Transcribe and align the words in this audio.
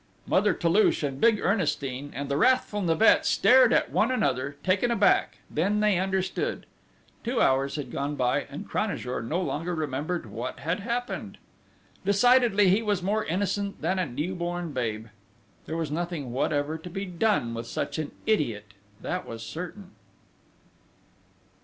Mother 0.25 0.55
Toulouche, 0.55 1.03
big 1.19 1.39
Ernestine, 1.39 2.11
and 2.15 2.27
the 2.27 2.35
wrathful 2.35 2.81
Nibet 2.81 3.23
stared 3.23 3.71
at 3.71 3.91
one 3.91 4.09
another, 4.09 4.55
taken 4.63 4.89
aback 4.89 5.37
then 5.47 5.79
they 5.79 5.99
understood: 5.99 6.65
two 7.23 7.39
hours 7.39 7.75
had 7.75 7.91
gone 7.91 8.15
by, 8.15 8.47
and 8.49 8.67
Cranajour 8.67 9.21
no 9.21 9.39
longer 9.39 9.75
remembered 9.75 10.25
what 10.25 10.57
had 10.61 10.79
happened! 10.79 11.37
Decidedly 12.03 12.69
he 12.69 12.81
was 12.81 13.03
more 13.03 13.23
innocent 13.25 13.79
than 13.83 13.99
a 13.99 14.07
new 14.07 14.33
born 14.33 14.71
babe! 14.71 15.05
There 15.67 15.77
was 15.77 15.91
nothing 15.91 16.31
whatever 16.31 16.79
to 16.79 16.89
be 16.89 17.05
done 17.05 17.53
with 17.53 17.67
such 17.67 17.99
an 17.99 18.11
idiot, 18.25 18.73
that 19.01 19.27
was 19.27 19.43
certain! 19.45 19.91